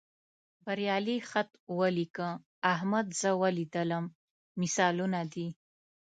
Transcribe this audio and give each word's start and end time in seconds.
بریالي 0.65 1.17
خط 1.29 1.51
ولیکه، 1.77 2.29
احمد 2.73 3.07
زه 3.21 3.29
ولیدلم 3.41 4.05
مثالونه 4.59 5.21
دي. 5.33 5.47